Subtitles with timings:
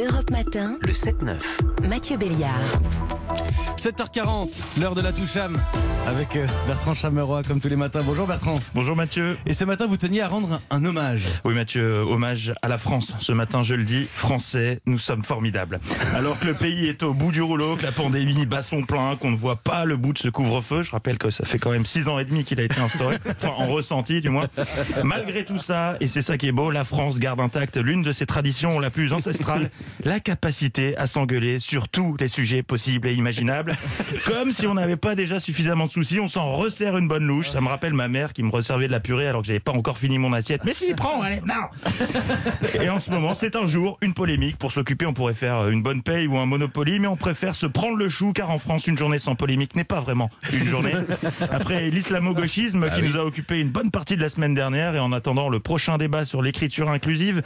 [0.00, 1.86] Europe Matin, Le 7-9.
[1.86, 3.19] Mathieu Béliard.
[3.76, 4.48] 7h40,
[4.80, 5.56] l'heure de la toucham
[6.06, 8.00] avec euh, Bertrand Chameroy comme tous les matins.
[8.04, 8.56] Bonjour Bertrand.
[8.74, 9.38] Bonjour Mathieu.
[9.46, 11.22] Et ce matin, vous teniez à rendre un, un hommage.
[11.44, 13.14] Oui Mathieu, hommage à la France.
[13.20, 15.80] Ce matin, je le dis, Français, nous sommes formidables.
[16.14, 19.16] Alors que le pays est au bout du rouleau, que la pandémie bat son plein,
[19.16, 21.70] qu'on ne voit pas le bout de ce couvre-feu, je rappelle que ça fait quand
[21.70, 24.48] même six ans et demi qu'il a été instauré, enfin en ressenti du moins.
[25.04, 28.12] Malgré tout ça, et c'est ça qui est beau, la France garde intacte l'une de
[28.12, 29.70] ses traditions la plus ancestrale,
[30.04, 33.76] la capacité à s'engueuler sur tous les sujets possibles et imaginables.
[34.26, 37.50] Comme si on n'avait pas déjà suffisamment de soucis, on s'en resserre une bonne louche.
[37.50, 39.72] Ça me rappelle ma mère qui me resservait de la purée alors que j'avais pas
[39.72, 40.62] encore fini mon assiette.
[40.64, 41.54] Mais si, prends, allez, non
[42.82, 44.56] Et en ce moment, c'est un jour, une polémique.
[44.56, 47.66] Pour s'occuper, on pourrait faire une bonne paye ou un monopoly, mais on préfère se
[47.66, 50.92] prendre le chou car en France, une journée sans polémique n'est pas vraiment une journée.
[51.52, 55.12] Après l'islamo-gauchisme qui nous a occupé une bonne partie de la semaine dernière et en
[55.12, 57.42] attendant le prochain débat sur l'écriture inclusive,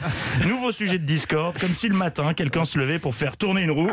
[0.47, 3.71] nouveau sujet de discorde, comme si le matin, quelqu'un se levait pour faire tourner une
[3.71, 3.91] roue.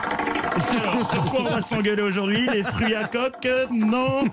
[0.71, 2.47] Alors, sur quoi on va s'engueuler aujourd'hui?
[2.53, 3.49] Les fruits à coque?
[3.71, 4.25] Non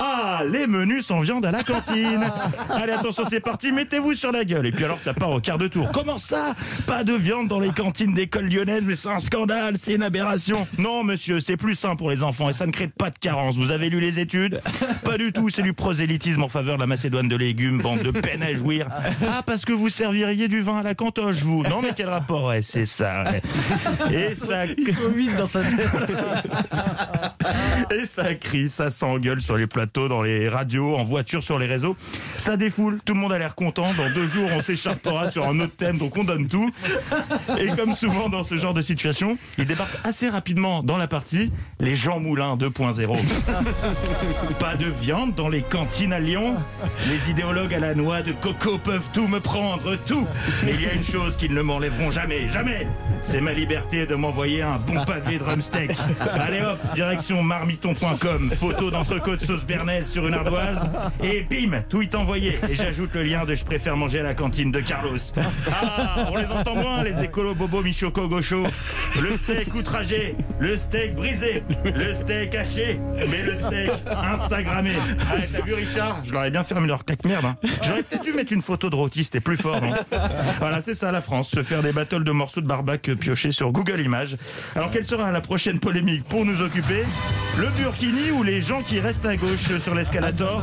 [0.00, 2.24] Ah, les menus sans viande à la cantine
[2.70, 4.66] Allez, attention, c'est parti, mettez-vous sur la gueule.
[4.66, 5.90] Et puis alors, ça part au quart de tour.
[5.92, 6.54] Comment ça?
[6.86, 10.66] Pas de viande dans les cantines d'école lyonnaise, mais c'est un scandale, c'est une aberration.
[10.78, 13.56] Non, monsieur, c'est plus sain pour les enfants et ça ne crée pas de carence.
[13.56, 14.60] Vous avez lu les études?
[15.04, 18.10] Pas du tout, c'est du prosélytisme en faveur de la Macédoine de légumes, bande de
[18.10, 18.86] peine à jouir.
[19.28, 22.44] Ah, parce que vous serviriez du vin à la cantoche, vous Non, mais quel rapport?
[22.44, 23.24] Ouais, c'est ça.
[24.12, 24.64] Et ça...
[24.66, 25.88] Ils dans sa tête.
[27.90, 31.66] Et ça crie, ça s'engueule sur les plateaux, dans les radios, en voiture, sur les
[31.66, 31.96] réseaux.
[32.36, 33.86] Ça défoule, tout le monde a l'air content.
[33.96, 36.70] Dans deux jours, on s'échappera sur un autre thème, donc on donne tout.
[37.58, 41.50] Et comme souvent dans ce genre de situation, il débarque assez rapidement dans la partie
[41.80, 43.16] les Jean Moulin 2.0.
[44.58, 46.56] Pas de viande dans les cantines à Lyon.
[47.08, 50.26] Les idéologues à la noix de coco peuvent tout me prendre, tout.
[50.64, 52.86] Mais il y a une chose qu'ils ne m'enlèveront jamais, jamais.
[53.22, 55.90] C'est ma liberté de m'envoyer un bon pavé de rumsteak.
[56.38, 58.50] Allez hop, direction marmiton.com.
[58.58, 60.80] Photo d'entrecôte sauce bernaise sur une ardoise.
[61.22, 62.58] Et bim, est envoyé.
[62.68, 65.16] Et j'ajoute le lien de je préfère manger à la cantine de Carlos.
[65.72, 68.62] Ah, on les entend moins, les écolos bobo michoco gaucho.
[69.20, 74.92] Le steak outragé, le steak brisé, le steak haché, mais le steak Instagrammé.
[75.20, 76.20] Ah, t'as vu Richard?
[76.24, 77.44] Je leur ai bien fermé leur claque merde.
[77.46, 77.56] hein.
[77.82, 79.80] J'aurais peut-être dû mettre une photo de rôti, c'était plus fort,
[80.58, 83.72] Voilà, c'est ça la France, se faire des battles de morceaux de barbac piochés sur
[83.72, 84.36] Google Images.
[84.74, 87.04] Alors quelle sera la prochaine polémique pour nous occuper
[87.56, 90.60] Le burkini ou les gens qui restent à gauche sur l'escalator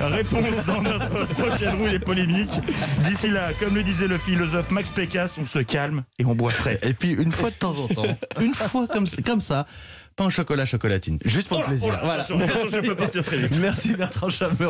[0.00, 2.60] Réponse dans notre prochaine rouille des polémiques.
[3.04, 6.50] D'ici là, comme le disait le philosophe Max Pécasse, on se calme et on boit
[6.50, 6.80] frais.
[6.82, 9.66] Et puis une fois de temps en temps, une fois comme, comme ça,
[10.16, 11.18] pain au chocolat chocolatine.
[11.24, 11.98] Juste pour le plaisir.
[12.02, 12.24] Voilà.
[12.24, 13.56] Attention, attention, je peux partir très vite.
[13.60, 14.66] Merci Bertrand Chameroy.